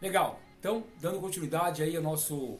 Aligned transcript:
Legal. 0.00 0.40
Então, 0.60 0.84
dando 1.00 1.20
continuidade 1.20 1.82
aí 1.82 1.96
ao 1.96 2.02
nosso, 2.02 2.56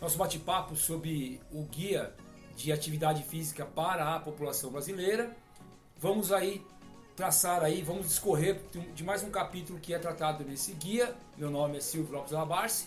nosso 0.00 0.18
bate-papo 0.18 0.74
sobre 0.74 1.40
o 1.52 1.62
guia 1.62 2.12
de 2.56 2.72
atividade 2.72 3.22
física 3.22 3.64
para 3.64 4.14
a 4.14 4.20
população 4.20 4.70
brasileira, 4.70 5.36
vamos 5.98 6.32
aí 6.32 6.64
traçar 7.14 7.62
aí, 7.62 7.80
vamos 7.80 8.08
discorrer 8.08 8.60
de 8.92 9.04
mais 9.04 9.22
um 9.22 9.30
capítulo 9.30 9.78
que 9.78 9.94
é 9.94 9.98
tratado 10.00 10.44
nesse 10.44 10.72
guia. 10.72 11.14
Meu 11.36 11.48
nome 11.48 11.76
é 11.78 11.80
Silvio 11.80 12.12
Lopes 12.12 12.32
Labarce, 12.32 12.86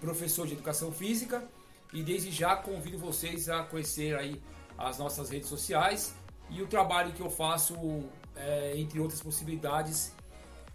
professor 0.00 0.46
de 0.46 0.54
Educação 0.54 0.90
Física, 0.90 1.46
e 1.92 2.02
desde 2.02 2.30
já 2.30 2.56
convido 2.56 2.98
vocês 2.98 3.50
a 3.50 3.62
conhecer 3.62 4.16
aí 4.16 4.40
as 4.78 4.98
nossas 4.98 5.28
redes 5.28 5.48
sociais 5.48 6.14
e 6.48 6.62
o 6.62 6.66
trabalho 6.66 7.12
que 7.12 7.20
eu 7.20 7.28
faço, 7.28 7.74
é, 8.34 8.72
entre 8.76 8.98
outras 9.00 9.20
possibilidades, 9.20 10.14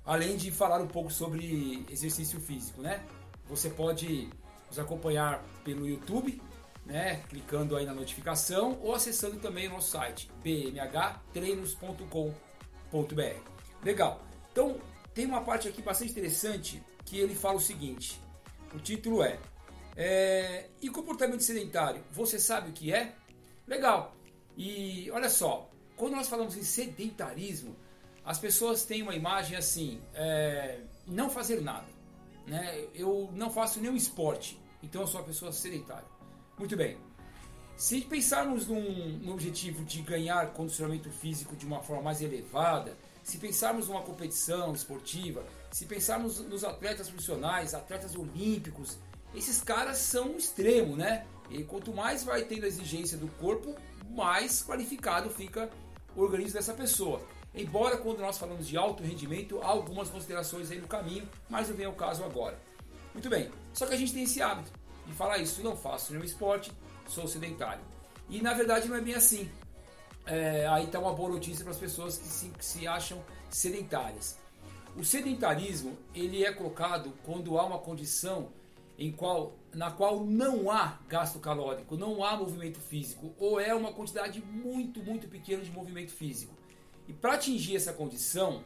além 0.06 0.38
de 0.38 0.52
falar 0.52 0.80
um 0.82 0.88
pouco 0.88 1.12
sobre 1.12 1.86
exercício 1.90 2.40
físico, 2.40 2.82
né? 2.82 3.04
Você 3.48 3.70
pode 3.70 4.30
nos 4.68 4.80
acompanhar 4.80 5.44
pelo 5.64 5.88
YouTube, 5.88 6.42
né? 6.86 7.24
Clicando 7.30 7.76
aí 7.76 7.86
na 7.86 7.94
notificação 7.94 8.78
ou 8.82 8.94
acessando 8.94 9.40
também 9.40 9.68
o 9.68 9.72
nosso 9.72 9.92
site 9.92 10.30
bmhtreinos.com.br. 10.44 12.34
Legal. 13.84 14.22
Então 14.52 14.80
tem 15.14 15.26
uma 15.26 15.42
parte 15.42 15.68
aqui 15.68 15.82
bastante 15.82 16.12
interessante 16.12 16.82
que 17.06 17.20
ele 17.20 17.36
fala 17.36 17.58
o 17.58 17.62
seguinte: 17.62 18.20
o 18.74 18.80
título 18.80 19.24
é, 19.24 19.40
é 19.96 20.70
e 20.82 20.90
comportamento 20.90 21.42
sedentário, 21.42 22.04
você 22.12 22.40
sabe 22.40 22.70
o 22.70 22.74
que 22.74 22.94
é? 22.94 23.14
Legal. 23.68 24.16
E 24.58 25.10
olha 25.12 25.30
só, 25.30 25.70
quando 25.96 26.16
nós 26.16 26.28
falamos 26.28 26.58
em 26.58 26.64
sedentarismo, 26.64 27.76
as 28.26 28.40
pessoas 28.40 28.86
têm 28.86 29.02
uma 29.02 29.16
imagem 29.16 29.58
assim, 29.58 30.02
é, 30.14 30.80
não 31.06 31.30
fazer 31.30 31.62
nada. 31.62 31.88
Né? 32.48 32.88
Eu 32.94 33.30
não 33.34 33.50
faço 33.50 33.80
nenhum 33.80 33.96
esporte, 33.96 34.60
então 34.82 35.02
eu 35.02 35.08
sou 35.08 35.20
uma 35.20 35.28
pessoa 35.28 35.52
sedentária. 35.52 36.08
Muito 36.58 36.76
bem. 36.76 36.98
Se 37.76 38.02
pensarmos 38.02 38.68
num, 38.68 39.18
num 39.20 39.34
objetivo 39.34 39.84
de 39.84 40.02
ganhar 40.02 40.54
condicionamento 40.54 41.10
físico 41.10 41.56
de 41.56 41.66
uma 41.66 41.82
forma 41.82 42.04
mais 42.04 42.22
elevada, 42.22 42.96
se 43.24 43.38
pensarmos 43.38 43.88
numa 43.88 44.02
competição 44.02 44.74
esportiva, 44.74 45.44
se 45.72 45.86
pensarmos 45.86 46.40
nos 46.40 46.64
atletas 46.64 47.10
profissionais, 47.10 47.74
atletas 47.74 48.16
olímpicos, 48.16 48.98
esses 49.34 49.62
caras 49.62 49.98
são 49.98 50.34
um 50.34 50.38
extremo, 50.38 50.96
né? 50.96 51.26
E 51.50 51.64
quanto 51.64 51.94
mais 51.94 52.24
vai 52.24 52.44
tendo 52.44 52.66
a 52.66 52.68
exigência 52.68 53.18
do 53.18 53.28
corpo, 53.40 53.76
mais 54.10 54.64
qualificado 54.64 55.30
fica 55.30 55.70
o 56.16 56.22
organismo 56.22 56.54
dessa 56.54 56.74
pessoa. 56.74 57.26
Embora 57.56 57.98
quando 57.98 58.20
nós 58.20 58.38
falamos 58.38 58.68
de 58.68 58.76
alto 58.76 59.04
rendimento, 59.04 59.62
há 59.62 59.68
algumas 59.68 60.10
considerações 60.10 60.72
aí 60.72 60.80
no 60.80 60.88
caminho, 60.88 61.30
mas 61.50 61.70
não 61.70 61.76
vem 61.76 61.86
ao 61.86 61.94
caso 61.94 62.24
agora. 62.24 62.60
Muito 63.14 63.30
bem, 63.30 63.52
só 63.74 63.86
que 63.86 63.94
a 63.94 63.98
gente 63.98 64.14
tem 64.14 64.24
esse 64.24 64.42
hábito 64.42 64.72
de 65.06 65.14
falar 65.14 65.38
isso, 65.38 65.62
não 65.62 65.76
faço 65.76 66.14
nenhum 66.14 66.26
esporte, 66.26 66.72
sou 67.08 67.28
sedentário. 67.28 67.84
E 68.30 68.42
na 68.42 68.54
verdade 68.54 68.88
não 68.88 68.96
é 68.96 69.02
bem 69.02 69.14
assim. 69.14 69.50
É, 70.26 70.66
aí 70.68 70.86
está 70.86 71.00
uma 71.00 71.14
boa 71.14 71.30
notícia 71.30 71.64
para 71.64 71.74
as 71.74 71.80
pessoas 71.80 72.18
que 72.18 72.28
se, 72.28 72.50
que 72.50 72.66
se 72.66 72.88
acham 72.88 73.24
sedentárias. 73.50 74.38
O 74.96 75.04
sedentarismo 75.04 75.98
ele 76.16 76.44
é 76.44 76.52
colocado 76.52 77.14
quando 77.24 77.58
há 77.60 77.66
uma 77.66 77.80
condição 77.80 78.50
em 78.98 79.12
qual, 79.12 79.54
na 79.74 79.92
qual 79.92 80.24
não 80.24 80.72
há 80.72 81.00
gasto 81.08 81.40
calórico, 81.40 81.98
não 81.98 82.24
há 82.24 82.38
movimento 82.38 82.80
físico, 82.80 83.34
ou 83.38 83.60
é 83.60 83.74
uma 83.74 83.92
quantidade 83.92 84.42
muito, 84.42 85.02
muito 85.04 85.28
pequena 85.28 85.64
de 85.64 85.72
movimento 85.72 86.12
físico. 86.12 86.54
E 87.08 87.14
para 87.14 87.34
atingir 87.34 87.76
essa 87.76 87.94
condição, 87.94 88.64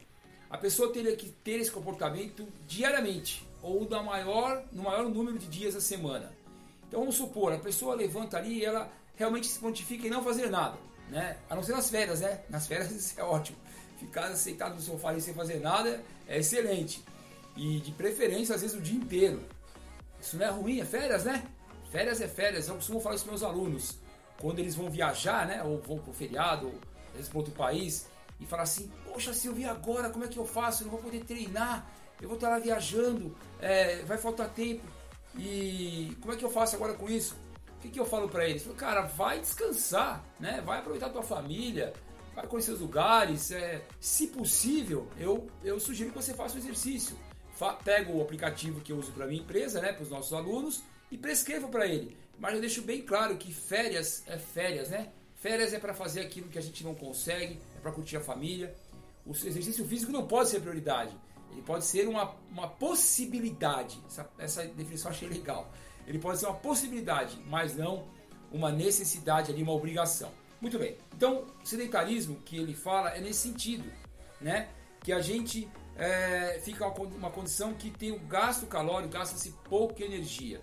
a 0.50 0.56
pessoa 0.56 0.92
teria 0.92 1.14
que 1.16 1.28
ter 1.28 1.60
esse 1.60 1.70
comportamento 1.70 2.46
diariamente, 2.66 3.46
ou 3.62 3.88
na 3.88 4.02
maior, 4.02 4.64
no 4.72 4.84
maior 4.84 5.08
número 5.08 5.38
de 5.38 5.46
dias 5.46 5.74
da 5.74 5.80
semana. 5.80 6.32
Então 6.86 7.00
vamos 7.00 7.16
supor, 7.16 7.52
a 7.52 7.58
pessoa 7.58 7.94
levanta 7.94 8.38
ali 8.38 8.58
e 8.58 8.64
ela 8.64 8.90
realmente 9.16 9.46
se 9.46 9.58
pontifica 9.58 10.06
em 10.06 10.10
não 10.10 10.22
fazer 10.22 10.48
nada, 10.48 10.78
né? 11.10 11.36
A 11.50 11.54
não 11.54 11.62
ser 11.62 11.72
nas 11.72 11.90
férias, 11.90 12.20
né? 12.20 12.40
Nas 12.48 12.66
férias 12.66 12.90
isso 12.92 13.20
é 13.20 13.22
ótimo. 13.22 13.58
Ficar 13.98 14.34
sentado 14.36 14.76
no 14.76 14.80
sofá 14.80 15.10
ali 15.10 15.20
sem 15.20 15.34
fazer 15.34 15.60
nada 15.60 16.02
é 16.26 16.38
excelente. 16.38 17.04
E 17.56 17.80
de 17.80 17.90
preferência, 17.90 18.54
às 18.54 18.62
vezes, 18.62 18.76
o 18.76 18.80
dia 18.80 18.96
inteiro. 18.96 19.42
Isso 20.20 20.36
não 20.36 20.46
é 20.46 20.50
ruim, 20.50 20.80
é 20.80 20.84
férias, 20.84 21.24
né? 21.24 21.44
Férias 21.90 22.20
é 22.20 22.28
férias. 22.28 22.68
Eu 22.68 22.76
costumo 22.76 23.00
falar 23.00 23.16
isso 23.16 23.24
para 23.24 23.32
meus 23.32 23.42
alunos. 23.42 23.96
Quando 24.40 24.60
eles 24.60 24.76
vão 24.76 24.88
viajar, 24.88 25.46
né? 25.46 25.62
Ou 25.64 25.78
vão 25.80 25.98
para 25.98 26.10
o 26.10 26.14
feriado, 26.14 26.66
ou 26.66 26.74
eles 27.14 27.28
para 27.28 27.38
outro 27.38 27.52
país, 27.52 28.06
e 28.40 28.46
falar 28.46 28.64
assim: 28.64 28.90
Poxa, 29.04 29.32
se 29.32 29.46
eu 29.46 29.54
vir 29.54 29.66
agora, 29.66 30.10
como 30.10 30.24
é 30.24 30.28
que 30.28 30.38
eu 30.38 30.46
faço? 30.46 30.82
Eu 30.82 30.86
não 30.86 30.92
vou 30.92 31.02
poder 31.02 31.24
treinar, 31.24 31.90
eu 32.20 32.28
vou 32.28 32.36
estar 32.36 32.48
lá 32.48 32.58
viajando, 32.58 33.36
é, 33.60 34.02
vai 34.02 34.18
faltar 34.18 34.48
tempo. 34.50 34.86
E 35.36 36.16
como 36.20 36.32
é 36.32 36.36
que 36.36 36.44
eu 36.44 36.50
faço 36.50 36.76
agora 36.76 36.94
com 36.94 37.08
isso? 37.08 37.36
O 37.76 37.80
que, 37.80 37.88
que 37.88 38.00
eu 38.00 38.06
falo 38.06 38.28
para 38.28 38.48
eles? 38.48 38.62
Falo, 38.62 38.74
cara, 38.74 39.02
vai 39.02 39.40
descansar, 39.40 40.24
né? 40.40 40.60
Vai 40.64 40.80
aproveitar 40.80 41.06
a 41.06 41.10
tua 41.10 41.22
família, 41.22 41.92
vai 42.34 42.46
conhecer 42.46 42.72
os 42.72 42.80
lugares. 42.80 43.52
É, 43.52 43.84
se 44.00 44.26
possível, 44.28 45.08
eu, 45.16 45.46
eu 45.62 45.78
sugiro 45.78 46.10
que 46.10 46.16
você 46.16 46.34
faça 46.34 46.56
o 46.56 46.58
exercício 46.58 47.16
pego 47.84 48.18
o 48.18 48.22
aplicativo 48.22 48.80
que 48.80 48.92
eu 48.92 48.98
uso 48.98 49.12
para 49.12 49.26
minha 49.26 49.40
empresa, 49.40 49.80
né, 49.80 49.92
para 49.92 50.02
os 50.02 50.10
nossos 50.10 50.32
alunos, 50.32 50.82
e 51.10 51.18
prescrevo 51.18 51.68
para 51.68 51.86
ele. 51.86 52.16
Mas 52.38 52.54
eu 52.54 52.60
deixo 52.60 52.82
bem 52.82 53.02
claro 53.02 53.36
que 53.36 53.52
férias 53.52 54.22
é 54.26 54.38
férias, 54.38 54.90
né? 54.90 55.08
Férias 55.38 55.72
é 55.72 55.78
para 55.78 55.94
fazer 55.94 56.20
aquilo 56.20 56.48
que 56.48 56.58
a 56.58 56.62
gente 56.62 56.82
não 56.82 56.96
consegue, 56.96 57.60
é 57.76 57.80
para 57.80 57.92
curtir 57.92 58.16
a 58.16 58.20
família. 58.20 58.74
O 59.24 59.30
exercício 59.30 59.86
físico 59.86 60.10
não 60.10 60.26
pode 60.26 60.50
ser 60.50 60.60
prioridade. 60.60 61.16
Ele 61.52 61.62
pode 61.62 61.84
ser 61.84 62.08
uma, 62.08 62.34
uma 62.50 62.66
possibilidade. 62.66 64.00
Essa, 64.08 64.30
essa 64.36 64.64
definição 64.64 65.10
eu 65.10 65.16
achei 65.16 65.28
legal. 65.28 65.70
Ele 66.06 66.18
pode 66.18 66.40
ser 66.40 66.46
uma 66.46 66.56
possibilidade, 66.56 67.38
mas 67.46 67.76
não 67.76 68.08
uma 68.50 68.72
necessidade 68.72 69.52
ali, 69.52 69.62
uma 69.62 69.72
obrigação. 69.72 70.30
Muito 70.60 70.76
bem. 70.76 70.96
Então, 71.14 71.46
o 71.62 71.66
sedentarismo 71.66 72.40
que 72.44 72.56
ele 72.56 72.74
fala 72.74 73.10
é 73.10 73.20
nesse 73.20 73.40
sentido, 73.40 73.88
né? 74.40 74.68
Que 75.04 75.12
a 75.12 75.20
gente 75.20 75.68
é, 75.96 76.60
fica 76.64 76.84
uma 76.88 77.30
condição 77.30 77.74
que 77.74 77.92
tem 77.92 78.10
o 78.10 78.18
gasto 78.18 78.66
calórico, 78.66 79.12
gasta-se 79.12 79.52
pouca 79.68 80.02
energia. 80.02 80.60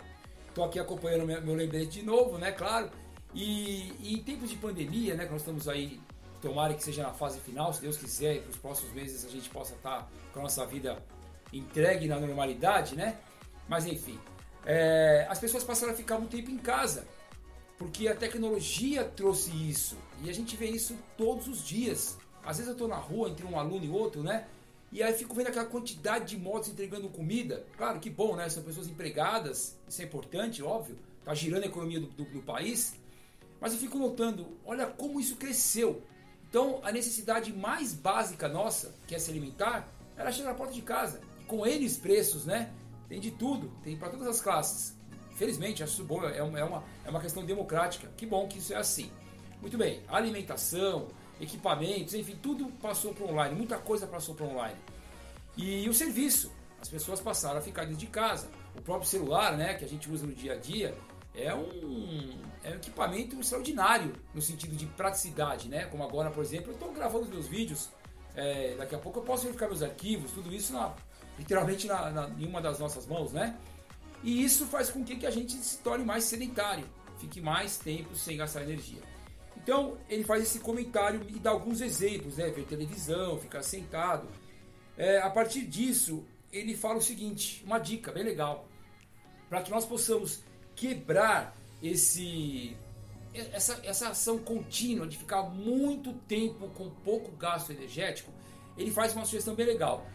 Estou 0.49 0.65
aqui 0.65 0.79
acompanhando 0.79 1.25
meu, 1.25 1.41
meu 1.41 1.55
lembrete 1.55 1.99
de 1.99 2.05
novo, 2.05 2.37
né? 2.37 2.51
Claro. 2.51 2.91
E, 3.35 3.91
e, 3.99 4.13
em 4.13 4.23
tempos 4.23 4.49
de 4.49 4.55
pandemia, 4.55 5.13
né? 5.13 5.25
Que 5.25 5.31
nós 5.31 5.41
estamos 5.41 5.67
aí, 5.67 5.99
tomara 6.41 6.73
que 6.73 6.83
seja 6.83 7.03
na 7.03 7.13
fase 7.13 7.39
final, 7.41 7.73
se 7.73 7.81
Deus 7.81 7.97
quiser, 7.97 8.41
para 8.41 8.49
os 8.49 8.57
próximos 8.57 8.93
meses 8.93 9.25
a 9.25 9.29
gente 9.29 9.49
possa 9.49 9.75
estar 9.75 10.03
tá 10.03 10.07
com 10.33 10.39
a 10.39 10.43
nossa 10.43 10.65
vida 10.65 11.03
entregue 11.51 12.07
na 12.07 12.19
normalidade, 12.19 12.95
né? 12.95 13.17
Mas 13.67 13.85
enfim, 13.85 14.17
é, 14.65 15.27
as 15.29 15.37
pessoas 15.37 15.63
passaram 15.63 15.93
a 15.93 15.95
ficar 15.95 16.17
muito 16.17 16.35
tempo 16.35 16.49
em 16.49 16.57
casa, 16.57 17.05
porque 17.77 18.07
a 18.07 18.15
tecnologia 18.15 19.03
trouxe 19.03 19.51
isso. 19.51 19.97
E 20.23 20.29
a 20.29 20.33
gente 20.33 20.55
vê 20.55 20.67
isso 20.67 20.97
todos 21.17 21.47
os 21.47 21.63
dias. 21.63 22.17
Às 22.43 22.57
vezes 22.57 22.67
eu 22.67 22.73
estou 22.73 22.87
na 22.87 22.95
rua 22.95 23.29
entre 23.29 23.45
um 23.45 23.59
aluno 23.59 23.83
e 23.83 23.89
outro, 23.89 24.23
né? 24.23 24.47
E 24.91 25.03
aí 25.03 25.13
fico 25.13 25.35
vendo 25.35 25.47
aquela 25.47 25.65
quantidade 25.65 26.25
de 26.25 26.37
motos 26.37 26.69
entregando 26.69 27.09
comida. 27.09 27.65
Claro, 27.75 27.99
que 27.99 28.09
bom, 28.09 28.35
né? 28.35 28.47
São 28.47 28.63
pessoas 28.63 28.87
empregadas, 28.87 29.77
isso 29.89 30.01
é 30.01 30.05
importante, 30.05 30.63
óbvio. 30.63 30.97
Tá 31.23 31.33
girando 31.33 31.63
a 31.63 31.67
economia 31.67 31.99
do, 31.99 32.07
do, 32.07 32.23
do 32.23 32.41
país. 32.41 32.95
Mas 33.59 33.73
eu 33.73 33.79
fico 33.79 33.97
notando, 33.97 34.57
olha 34.65 34.85
como 34.85 35.19
isso 35.19 35.35
cresceu. 35.35 36.03
Então, 36.49 36.79
a 36.83 36.91
necessidade 36.91 37.51
mais 37.51 37.93
básica 37.93 38.47
nossa, 38.47 38.93
que 39.07 39.15
é 39.15 39.19
se 39.19 39.29
alimentar, 39.29 39.89
ela 40.15 40.31
chega 40.31 40.49
na 40.49 40.55
porta 40.55 40.73
de 40.73 40.81
casa. 40.81 41.21
Com 41.47 41.65
eles 41.65 41.97
preços, 41.97 42.45
né? 42.45 42.71
Tem 43.07 43.19
de 43.19 43.31
tudo, 43.31 43.71
tem 43.83 43.97
para 43.97 44.09
todas 44.09 44.27
as 44.27 44.41
classes. 44.41 44.95
Felizmente, 45.35 45.83
acho 45.83 45.93
isso 45.93 46.03
bom, 46.03 46.23
é 46.23 46.41
uma, 46.41 46.59
é, 46.59 46.63
uma, 46.63 46.83
é 47.03 47.09
uma 47.09 47.19
questão 47.19 47.45
democrática. 47.45 48.07
Que 48.15 48.25
bom 48.25 48.47
que 48.47 48.57
isso 48.57 48.73
é 48.73 48.77
assim. 48.77 49.11
Muito 49.61 49.77
bem, 49.77 50.01
alimentação, 50.07 51.07
equipamentos, 51.39 52.13
enfim, 52.13 52.37
tudo 52.41 52.67
passou 52.81 53.13
para 53.13 53.25
online, 53.25 53.55
muita 53.55 53.77
coisa 53.77 54.07
passou 54.07 54.35
para 54.35 54.45
online. 54.45 54.77
E 55.57 55.87
o 55.89 55.93
serviço, 55.93 56.51
as 56.81 56.87
pessoas 56.87 57.19
passaram 57.19 57.59
a 57.59 57.61
ficar 57.61 57.83
dentro 57.83 57.97
de 57.97 58.07
casa. 58.07 58.49
O 58.77 58.81
próprio 58.81 59.09
celular, 59.09 59.57
né, 59.57 59.73
que 59.73 59.85
a 59.85 59.87
gente 59.87 60.09
usa 60.09 60.25
no 60.25 60.33
dia 60.33 60.53
a 60.53 60.57
dia, 60.57 60.95
é 61.33 61.53
um 61.53 62.37
equipamento 62.85 63.39
extraordinário 63.39 64.13
no 64.33 64.41
sentido 64.41 64.75
de 64.75 64.85
praticidade, 64.85 65.67
né? 65.67 65.85
Como 65.85 66.03
agora, 66.03 66.29
por 66.29 66.43
exemplo, 66.43 66.69
eu 66.71 66.73
estou 66.73 66.91
gravando 66.93 67.25
meus 67.27 67.47
vídeos, 67.47 67.89
é, 68.35 68.75
daqui 68.77 68.95
a 68.95 68.97
pouco 68.97 69.19
eu 69.19 69.23
posso 69.23 69.43
verificar 69.43 69.67
meus 69.67 69.81
arquivos, 69.81 70.31
tudo 70.31 70.53
isso 70.53 70.73
na, 70.73 70.93
literalmente 71.37 71.87
na, 71.87 72.09
na, 72.11 72.29
em 72.29 72.45
uma 72.45 72.61
das 72.61 72.79
nossas 72.79 73.05
mãos, 73.05 73.31
né? 73.31 73.57
E 74.23 74.43
isso 74.43 74.65
faz 74.65 74.89
com 74.89 75.03
que, 75.03 75.15
que 75.15 75.25
a 75.25 75.31
gente 75.31 75.53
se 75.53 75.77
torne 75.79 76.03
mais 76.03 76.23
sedentário, 76.23 76.85
fique 77.19 77.41
mais 77.41 77.77
tempo 77.77 78.15
sem 78.15 78.37
gastar 78.37 78.63
energia. 78.63 79.01
Então 79.57 79.97
ele 80.09 80.23
faz 80.23 80.43
esse 80.43 80.59
comentário 80.59 81.21
e 81.27 81.39
dá 81.39 81.51
alguns 81.51 81.81
exemplos, 81.81 82.37
né? 82.37 82.49
Ver 82.49 82.65
televisão, 82.65 83.39
ficar 83.39 83.63
sentado. 83.63 84.27
É, 84.97 85.19
a 85.19 85.29
partir 85.29 85.65
disso, 85.65 86.23
ele 86.51 86.75
fala 86.75 86.97
o 86.97 87.01
seguinte: 87.01 87.63
uma 87.65 87.79
dica 87.79 88.11
bem 88.11 88.23
legal. 88.23 88.67
Para 89.49 89.61
que 89.61 89.71
nós 89.71 89.85
possamos 89.85 90.43
quebrar 90.75 91.55
esse, 91.87 92.75
essa, 93.33 93.79
essa 93.83 94.09
ação 94.09 94.37
contínua 94.37 95.07
de 95.07 95.17
ficar 95.17 95.43
muito 95.43 96.13
tempo 96.27 96.67
com 96.69 96.89
pouco 96.89 97.31
gasto 97.31 97.71
energético, 97.71 98.31
ele 98.77 98.91
faz 98.91 99.13
uma 99.15 99.25
sugestão 99.25 99.55
bem 99.55 99.65
legal. 99.65 100.05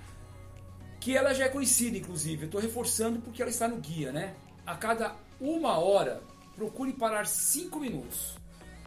que 1.01 1.17
ela 1.17 1.33
já 1.33 1.47
é 1.47 1.49
conhecida, 1.49 1.97
inclusive. 1.97 2.43
Eu 2.43 2.47
estou 2.47 2.61
reforçando 2.61 3.21
porque 3.21 3.41
ela 3.41 3.51
está 3.51 3.67
no 3.67 3.79
guia, 3.79 4.13
né? 4.13 4.35
A 4.67 4.77
cada 4.77 5.17
uma 5.41 5.79
hora, 5.79 6.23
procure 6.55 6.93
parar 6.93 7.27
cinco 7.27 7.81
minutos. 7.81 8.35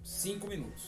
Cinco 0.04 0.48
minutos. 0.48 0.84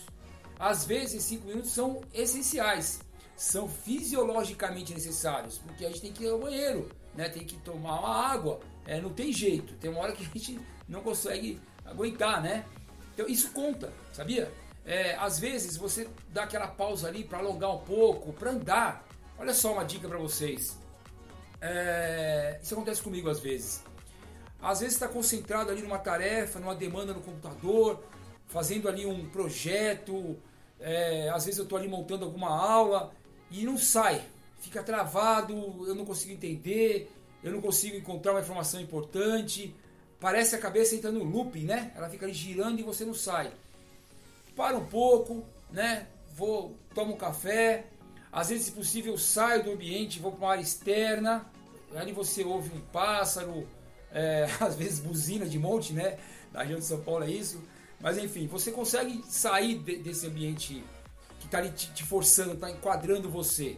Às 0.59 0.85
vezes, 0.85 1.23
cinco 1.23 1.47
minutos 1.47 1.71
são 1.71 2.01
essenciais, 2.13 3.01
são 3.35 3.67
fisiologicamente 3.67 4.93
necessários, 4.93 5.57
porque 5.57 5.83
a 5.83 5.89
gente 5.89 6.01
tem 6.01 6.13
que 6.13 6.23
ir 6.23 6.29
ao 6.29 6.39
banheiro, 6.39 6.89
né? 7.15 7.27
Tem 7.27 7.43
que 7.43 7.57
tomar 7.57 7.99
uma 7.99 8.15
água, 8.15 8.59
é, 8.85 9.01
não 9.01 9.11
tem 9.11 9.33
jeito. 9.33 9.73
Tem 9.75 9.89
uma 9.89 10.01
hora 10.01 10.13
que 10.13 10.23
a 10.23 10.27
gente 10.27 10.59
não 10.87 11.01
consegue 11.01 11.59
aguentar, 11.85 12.41
né? 12.41 12.65
Então 13.13 13.27
isso 13.27 13.51
conta, 13.51 13.93
sabia? 14.11 14.51
É, 14.85 15.15
às 15.15 15.39
vezes 15.39 15.77
você 15.77 16.07
dá 16.29 16.43
aquela 16.43 16.67
pausa 16.67 17.07
ali 17.07 17.23
para 17.23 17.39
alongar 17.39 17.73
um 17.73 17.79
pouco, 17.79 18.33
para 18.33 18.51
andar. 18.51 19.07
Olha 19.37 19.53
só 19.53 19.73
uma 19.73 19.83
dica 19.83 20.07
para 20.07 20.17
vocês. 20.17 20.77
É, 21.61 22.59
isso 22.61 22.73
acontece 22.73 23.01
comigo 23.01 23.29
às 23.29 23.39
vezes. 23.39 23.83
Às 24.61 24.79
vezes 24.79 24.95
está 24.95 25.07
concentrado 25.07 25.71
ali 25.71 25.81
numa 25.81 25.97
tarefa, 25.97 26.59
numa 26.59 26.75
demanda 26.75 27.13
no 27.13 27.21
computador, 27.21 28.03
fazendo 28.47 28.87
ali 28.87 29.05
um 29.05 29.27
projeto. 29.29 30.37
É, 30.79 31.29
às 31.29 31.45
vezes 31.45 31.57
eu 31.57 31.63
estou 31.63 31.77
ali 31.77 31.87
montando 31.87 32.25
alguma 32.25 32.49
aula 32.49 33.11
e 33.49 33.63
não 33.63 33.77
sai, 33.77 34.21
fica 34.59 34.83
travado, 34.83 35.53
eu 35.87 35.95
não 35.95 36.05
consigo 36.05 36.33
entender, 36.33 37.11
eu 37.43 37.51
não 37.51 37.61
consigo 37.61 37.95
encontrar 37.95 38.33
uma 38.33 38.41
informação 38.41 38.79
importante. 38.81 39.73
Parece 40.25 40.55
a 40.55 40.57
cabeça 40.57 40.95
entra 40.95 41.11
no 41.11 41.23
looping, 41.23 41.65
né? 41.65 41.91
Ela 41.95 42.09
fica 42.09 42.27
girando 42.33 42.79
e 42.79 42.81
você 42.81 43.05
não 43.05 43.13
sai. 43.13 43.51
Para 44.55 44.75
um 44.75 44.83
pouco, 44.83 45.45
né? 45.69 46.07
Vou, 46.35 46.75
tomo 46.95 47.13
um 47.13 47.15
café. 47.15 47.85
Às 48.31 48.49
vezes, 48.49 48.65
se 48.65 48.71
possível, 48.71 49.15
saio 49.19 49.63
do 49.63 49.73
ambiente, 49.73 50.19
vou 50.19 50.31
para 50.31 50.39
uma 50.43 50.51
área 50.53 50.63
externa. 50.63 51.45
Ali 51.95 52.11
você 52.11 52.43
ouve 52.43 52.75
um 52.75 52.81
pássaro, 52.91 53.67
é, 54.11 54.49
às 54.59 54.75
vezes 54.75 54.99
buzina 54.99 55.45
de 55.45 55.59
monte, 55.59 55.93
né? 55.93 56.17
Na 56.51 56.61
região 56.61 56.79
de 56.79 56.85
São 56.85 57.01
Paulo 57.01 57.23
é 57.23 57.29
isso. 57.29 57.61
Mas 58.01 58.17
enfim, 58.17 58.47
você 58.47 58.71
consegue 58.71 59.23
sair 59.29 59.77
de, 59.77 59.97
desse 59.97 60.25
ambiente 60.25 60.83
que 61.39 61.45
está 61.45 61.59
ali 61.59 61.69
te, 61.69 61.93
te 61.93 62.03
forçando, 62.03 62.53
está 62.53 62.71
enquadrando 62.71 63.29
você. 63.29 63.77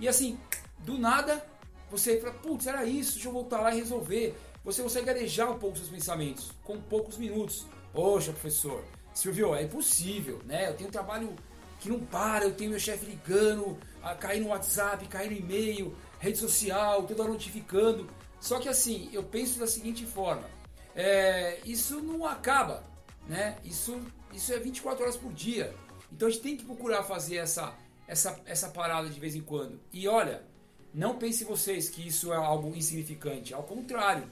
E 0.00 0.08
assim, 0.08 0.40
do 0.78 0.98
nada, 0.98 1.46
você 1.88 2.18
fala, 2.18 2.34
putz, 2.34 2.66
era 2.66 2.84
isso, 2.84 3.12
deixa 3.12 3.28
eu 3.28 3.32
voltar 3.32 3.60
lá 3.60 3.72
e 3.72 3.78
resolver 3.78 4.34
você 4.64 4.82
consegue 4.82 5.10
arejar 5.10 5.50
um 5.50 5.58
pouco 5.58 5.76
seus 5.76 5.90
pensamentos 5.90 6.52
com 6.62 6.80
poucos 6.80 7.18
minutos. 7.18 7.66
Poxa, 7.92 8.32
professor, 8.32 8.82
Silvio, 9.12 9.54
é 9.54 9.62
impossível, 9.62 10.40
né? 10.44 10.68
Eu 10.68 10.74
tenho 10.74 10.88
um 10.88 10.92
trabalho 10.92 11.36
que 11.78 11.88
não 11.88 12.00
para, 12.00 12.44
eu 12.44 12.54
tenho 12.54 12.70
meu 12.70 12.80
chefe 12.80 13.04
ligando, 13.04 13.78
a 14.02 14.14
cair 14.14 14.40
no 14.40 14.48
WhatsApp, 14.48 15.06
cair 15.06 15.30
no 15.30 15.36
e-mail, 15.36 15.94
rede 16.18 16.38
social, 16.38 17.02
toda 17.02 17.22
hora 17.22 17.32
notificando. 17.32 18.08
Só 18.40 18.58
que 18.58 18.68
assim, 18.68 19.10
eu 19.12 19.22
penso 19.22 19.58
da 19.58 19.66
seguinte 19.66 20.06
forma: 20.06 20.48
é, 20.96 21.60
isso 21.64 22.00
não 22.00 22.24
acaba, 22.24 22.84
né? 23.28 23.58
Isso, 23.64 24.00
isso 24.32 24.52
é 24.52 24.58
24 24.58 25.02
horas 25.02 25.16
por 25.16 25.32
dia. 25.32 25.74
Então 26.10 26.26
a 26.26 26.30
gente 26.30 26.42
tem 26.42 26.56
que 26.56 26.64
procurar 26.64 27.02
fazer 27.02 27.36
essa, 27.36 27.74
essa, 28.06 28.40
essa 28.46 28.68
parada 28.68 29.08
de 29.08 29.20
vez 29.20 29.34
em 29.34 29.42
quando. 29.42 29.80
E 29.92 30.08
olha, 30.08 30.42
não 30.92 31.18
pense 31.18 31.44
vocês 31.44 31.88
que 31.88 32.06
isso 32.06 32.32
é 32.32 32.36
algo 32.36 32.74
insignificante, 32.74 33.52
ao 33.52 33.62
contrário. 33.62 34.24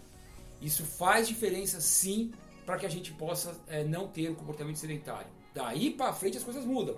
Isso 0.62 0.84
faz 0.84 1.26
diferença 1.26 1.80
sim 1.80 2.32
para 2.64 2.78
que 2.78 2.86
a 2.86 2.88
gente 2.88 3.12
possa 3.12 3.60
é, 3.66 3.82
não 3.82 4.06
ter 4.06 4.30
um 4.30 4.34
comportamento 4.34 4.76
sedentário. 4.76 5.26
Daí 5.52 5.90
para 5.90 6.12
frente 6.12 6.38
as 6.38 6.44
coisas 6.44 6.64
mudam. 6.64 6.96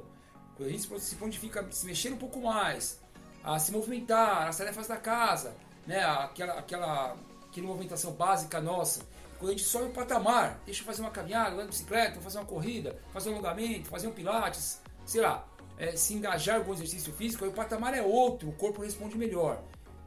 Quando 0.54 0.68
a 0.68 0.72
gente 0.72 1.00
se 1.00 1.16
prontifica 1.16 1.66
se 1.72 1.86
mexer 1.86 2.12
um 2.12 2.18
pouco 2.18 2.40
mais, 2.40 3.00
a 3.42 3.58
se 3.58 3.72
movimentar, 3.72 4.46
as 4.46 4.58
tarefas 4.58 4.86
da 4.86 4.98
casa, 4.98 5.56
né, 5.86 6.04
aquela, 6.04 6.58
aquela, 6.58 7.16
aquela 7.50 7.66
movimentação 7.66 8.12
básica 8.12 8.60
nossa. 8.60 9.02
Quando 9.38 9.50
a 9.50 9.52
gente 9.52 9.64
sobe 9.64 9.86
o 9.86 9.90
patamar, 9.90 10.60
deixa 10.64 10.82
eu 10.82 10.86
fazer 10.86 11.00
uma 11.00 11.10
caminhada, 11.10 11.52
andar 11.52 11.62
de 11.62 11.68
bicicleta, 11.70 12.20
fazer 12.20 12.38
uma 12.38 12.44
corrida, 12.44 12.98
fazer 13.12 13.30
um 13.30 13.32
alongamento, 13.32 13.88
fazer 13.88 14.06
um 14.06 14.12
pilates, 14.12 14.80
sei 15.04 15.22
lá, 15.22 15.46
é, 15.76 15.96
se 15.96 16.14
engajar 16.14 16.56
em 16.56 16.58
algum 16.60 16.72
exercício 16.72 17.12
físico, 17.12 17.44
aí 17.44 17.50
o 17.50 17.52
patamar 17.52 17.94
é 17.94 18.02
outro, 18.02 18.48
o 18.48 18.52
corpo 18.52 18.82
responde 18.82 19.18
melhor. 19.18 19.62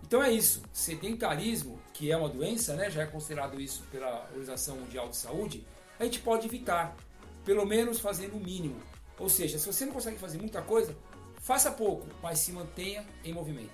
Então 0.08 0.24
é 0.24 0.32
isso. 0.32 0.64
Sedentarismo, 0.72 1.78
que 1.94 2.10
é 2.10 2.16
uma 2.18 2.30
doença, 2.30 2.76
né, 2.76 2.90
já 2.90 3.04
é 3.04 3.06
considerado 3.06 3.60
isso 3.60 3.84
pela 3.92 4.24
Organização 4.30 4.78
Mundial 4.78 5.10
de 5.10 5.18
Saúde, 5.18 5.68
a 6.00 6.06
gente 6.06 6.20
pode 6.20 6.48
evitar, 6.48 6.96
pelo 7.44 7.66
menos 7.66 8.00
fazendo 8.00 8.38
o 8.38 8.40
mínimo. 8.40 8.82
Ou 9.20 9.28
seja, 9.28 9.60
se 9.60 9.66
você 9.66 9.86
não 9.86 9.92
consegue 9.92 10.18
fazer 10.18 10.38
muita 10.38 10.62
coisa, 10.62 10.96
faça 11.42 11.72
pouco, 11.72 12.08
mas 12.24 12.40
se 12.40 12.54
mantenha 12.54 13.06
em 13.24 13.34
movimento. 13.34 13.72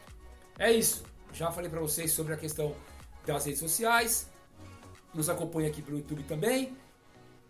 É 0.57 0.71
isso. 0.71 1.03
Já 1.31 1.51
falei 1.51 1.69
para 1.69 1.80
vocês 1.80 2.12
sobre 2.12 2.33
a 2.33 2.38
questão 2.38 2.75
das 3.25 3.45
redes 3.45 3.59
sociais. 3.59 4.27
Nos 5.13 5.30
acompanhe 5.30 5.69
aqui 5.69 5.83
pelo 5.83 5.97
YouTube 5.97 6.24
também. 6.24 6.75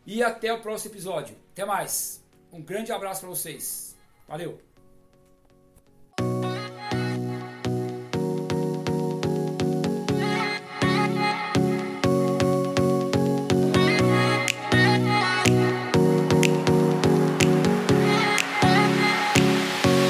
E 0.05 0.21
até 0.21 0.51
o 0.51 0.61
próximo 0.61 0.93
episódio. 0.93 1.37
Até 1.53 1.63
mais. 1.63 2.21
Um 2.51 2.61
grande 2.61 2.91
abraço 2.91 3.21
para 3.21 3.29
vocês. 3.29 3.95
Valeu. 4.27 4.72